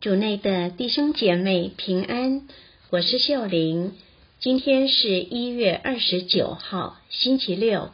[0.00, 2.46] 主内的弟兄姐妹平安，
[2.88, 3.94] 我是秀玲。
[4.38, 7.90] 今天是一月二十九号，星期六。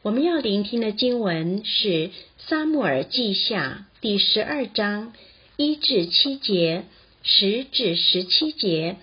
[0.00, 1.88] 我们要聆听的经文是
[2.38, 5.12] 《撒母耳记下》第十二章
[5.58, 6.84] 一至七节，
[7.22, 8.96] 十至十七节，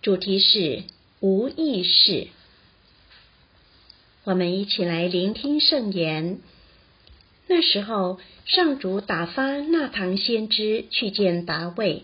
[0.00, 0.82] 主题是
[1.20, 2.28] 无意识。
[4.24, 6.38] 我们一起来聆听圣言。
[7.48, 12.02] 那时候，上主打发纳唐先知去见达卫。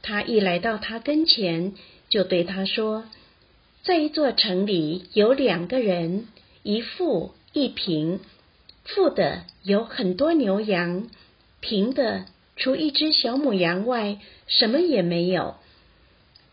[0.00, 1.74] 他一来到他跟前，
[2.08, 3.04] 就对他说
[3.84, 6.26] ：“在一座城里有两个人，
[6.62, 8.20] 一富一贫。
[8.84, 11.08] 富的有很多牛羊，
[11.60, 12.24] 贫的
[12.56, 15.56] 除一只小母羊外，什么也没有。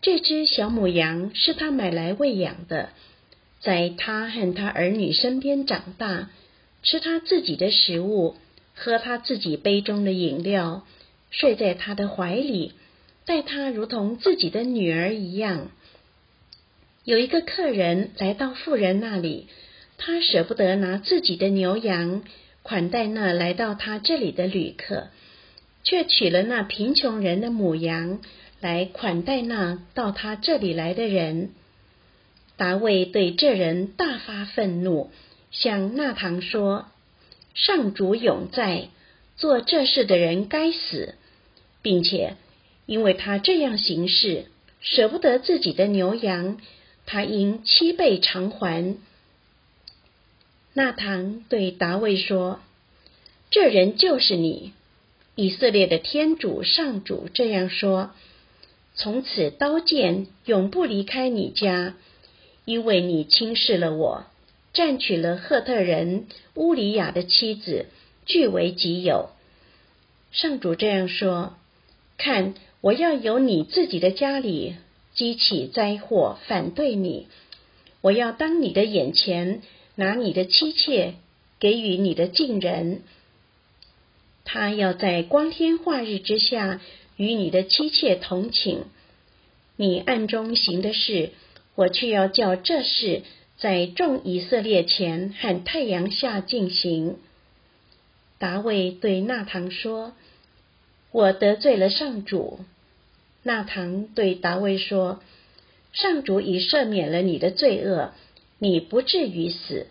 [0.02, 2.90] 这只小母羊是他买来喂养的，
[3.60, 6.28] 在他和他儿女身边长大。”
[6.82, 8.36] 吃他自己的食物，
[8.74, 10.86] 喝他自己杯中的饮料，
[11.30, 12.72] 睡在他的怀里，
[13.26, 15.70] 待他如同自己的女儿一样。
[17.04, 19.48] 有一个客人来到富人那里，
[19.98, 22.22] 他舍不得拿自己的牛羊
[22.62, 25.08] 款待那来到他这里的旅客，
[25.84, 28.20] 却取了那贫穷人的母羊
[28.60, 31.50] 来款待那到他这里来的人。
[32.56, 35.10] 达卫对这人大发愤怒。
[35.50, 36.86] 向纳唐说
[37.54, 38.88] ：“上主永在，
[39.36, 41.16] 做这事的人该死，
[41.82, 42.36] 并且
[42.86, 44.46] 因为他这样行事，
[44.80, 46.60] 舍不得自己的牛羊，
[47.04, 48.96] 他应七倍偿还。”
[50.72, 52.60] 纳唐对达卫说
[53.50, 54.72] ：“这人就是你，
[55.34, 58.12] 以色列的天主上主这样说：
[58.94, 61.94] 从此刀剑永不离开你家，
[62.64, 64.26] 因为你轻视了我。”
[64.80, 67.84] 占取了赫特人乌里亚的妻子，
[68.24, 69.28] 据为己有。
[70.32, 71.52] 上主这样说
[72.16, 74.76] ：“看，我要由你自己的家里
[75.12, 77.26] 激起灾祸，反对你。
[78.00, 79.60] 我要当你的眼前
[79.96, 81.12] 拿你的妻妾
[81.58, 83.02] 给予你的近人，
[84.46, 86.80] 他要在光天化日之下
[87.18, 88.84] 与你的妻妾同寝。
[89.76, 91.32] 你暗中行的事，
[91.74, 93.20] 我却要叫这事。”
[93.60, 97.18] 在众以色列前和太阳下进行。
[98.38, 100.14] 达卫对纳唐说
[101.12, 102.60] ：“我得罪了上主。”
[103.44, 105.22] 纳唐对达卫说
[105.92, 108.14] ：“上主已赦免了你的罪恶，
[108.58, 109.88] 你不至于死。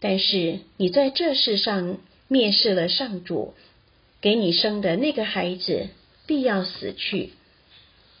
[0.00, 1.98] 但是你在这世上
[2.28, 3.54] 蔑视了上主，
[4.20, 5.88] 给你生的那个孩子
[6.26, 7.30] 必要死去。”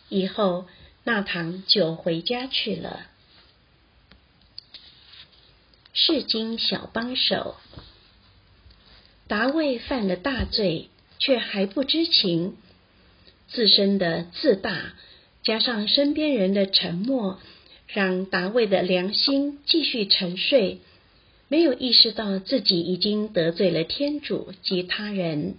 [0.08, 0.66] 以后，
[1.02, 3.00] 纳唐就回家去了。
[6.00, 7.56] 世经小帮手，
[9.26, 12.56] 达卫犯了大罪，却还不知情。
[13.48, 14.94] 自身的自大，
[15.42, 17.40] 加上身边人的沉默，
[17.88, 20.78] 让达卫的良心继续沉睡，
[21.48, 25.56] 没有意识到自己已经得罪了天主及他人。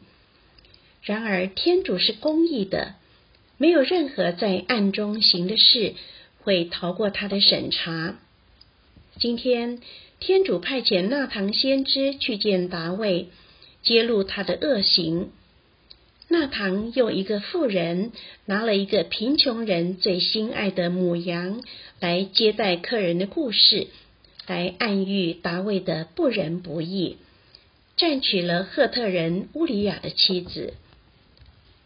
[1.03, 2.95] 然而，天主是公义的，
[3.57, 5.95] 没有任何在暗中行的事
[6.39, 8.16] 会逃过他的审查。
[9.19, 9.80] 今天。
[10.22, 13.28] 天主派遣纳唐先知去见达卫，
[13.81, 15.31] 揭露他的恶行。
[16.28, 18.12] 纳唐用一个妇人
[18.46, 21.62] 拿了一个贫穷人最心爱的母羊
[22.02, 23.88] 来接待客人的故事，
[24.46, 27.16] 来暗喻达卫的不仁不义，
[27.96, 30.74] 占取了赫特人乌里亚的妻子。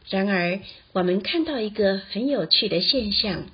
[0.10, 0.60] 然而，
[0.92, 3.46] 我们看到一个很有趣的现象：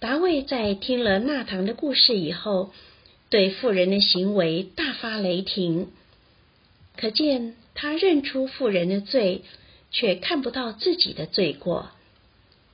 [0.00, 2.72] 达卫在听了纳唐的故事以后。
[3.28, 5.86] 对妇人的行为大发雷霆，
[6.96, 9.42] 可见他认出妇人的罪，
[9.92, 11.90] 却看不到自己的罪过，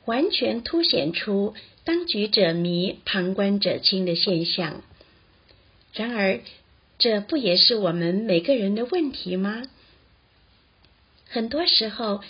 [0.07, 1.55] 完全凸显出
[1.85, 4.83] 当局者迷、旁观者清的现象。
[5.93, 6.41] 然而，
[6.99, 9.63] 这不也是我们每个人的问题吗？
[11.29, 12.23] 很多时候，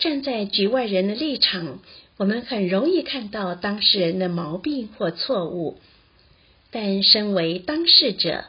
[0.00, 1.78] 站在局外人的立场，
[2.18, 5.78] 我们很容易看到当事人的毛病或错误。
[6.70, 8.44] 但身为当事者，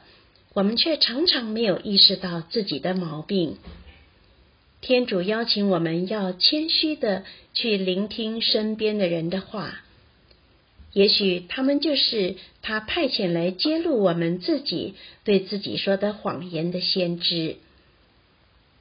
[0.53, 3.57] 我们却常常没有意识到自己的毛病。
[4.81, 7.23] 天主邀请我们要谦虚的
[7.53, 9.81] 去聆听身边的人的话，
[10.91, 17.57] 也许他们就是他派遣来揭露我们自己对自己说的谎言的先知，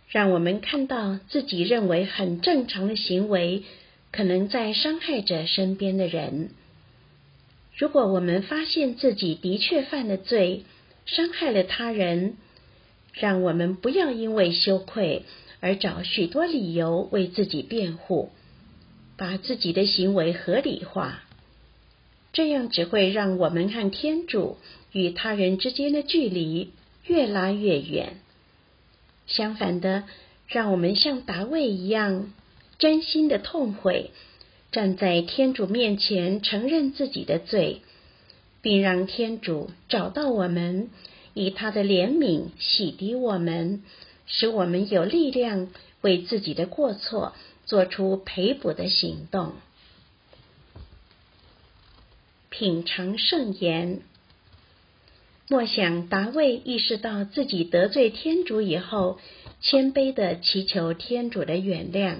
[0.08, 3.62] 让我们看到自己认为很正常的行为，
[4.11, 6.51] 可能在伤害着身边的人。
[7.77, 10.65] 如果我们发现自己的确犯了罪，
[11.07, 12.37] 伤害了他人，
[13.13, 15.23] 让我们不要因为羞愧
[15.61, 18.31] 而找许多理由为自己辩护，
[19.17, 21.23] 把自己的行为合理化，
[22.33, 24.59] 这样只会让我们和天主
[24.93, 26.71] 与他人之间的距离
[27.05, 28.17] 越拉越远。
[29.27, 30.05] 相反的，
[30.49, 32.33] 让我们像达卫一样，
[32.79, 34.11] 真心的痛悔，
[34.71, 37.83] 站在天主面前承认自己的罪，
[38.63, 40.91] 并让天主找到我们，
[41.35, 43.83] 以他的怜悯洗涤我们，
[44.27, 45.69] 使我们有力量
[46.01, 47.35] 为自己的过错
[47.67, 49.55] 做出赔补的行动。
[52.49, 54.01] 品尝圣言。
[55.51, 59.19] 莫想达卫意识到自己得罪天主以后，
[59.63, 62.17] 谦卑的祈求天主的原谅，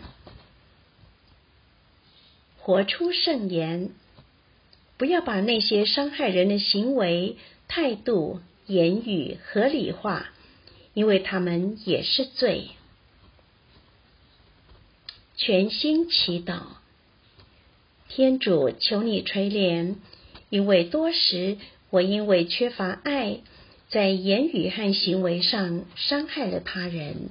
[2.69, 3.93] 活出圣言。
[4.99, 10.27] 不要把那些伤害人的行为、态度、言语合理化，
[10.93, 12.69] 因为他们也是罪。
[15.35, 16.61] 全心祈祷，
[18.11, 19.95] 天主求你垂怜，
[20.51, 21.57] 因为多时。
[21.89, 23.41] 我因为缺乏爱，
[23.89, 27.31] 在言语和行为上伤害了他人。